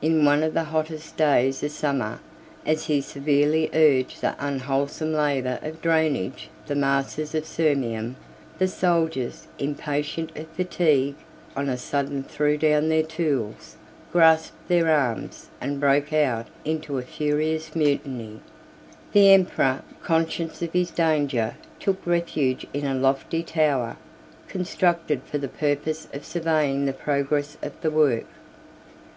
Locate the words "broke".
15.80-16.12